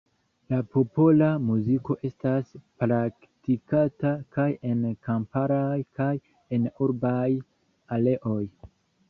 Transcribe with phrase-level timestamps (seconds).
[0.51, 2.49] La popola muziko estas
[2.83, 6.09] praktikata kaj en kamparaj kaj
[6.59, 7.23] en urbaj
[8.01, 8.43] areoj.